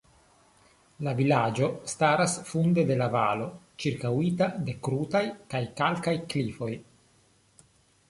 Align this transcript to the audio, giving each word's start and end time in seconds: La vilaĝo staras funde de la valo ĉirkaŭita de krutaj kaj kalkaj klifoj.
La 1.07 1.11
vilaĝo 1.19 1.69
staras 1.93 2.33
funde 2.49 2.87
de 2.93 2.97
la 3.03 3.11
valo 3.17 3.51
ĉirkaŭita 3.85 4.51
de 4.71 4.79
krutaj 4.89 5.25
kaj 5.55 5.65
kalkaj 5.83 6.19
klifoj. 6.35 6.77